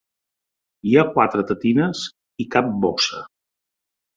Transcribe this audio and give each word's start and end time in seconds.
Hi 0.91 0.95
ha 0.95 1.03
quatre 1.17 1.45
tetines 1.51 2.03
i 2.45 2.49
cap 2.57 2.73
bossa. 2.87 3.23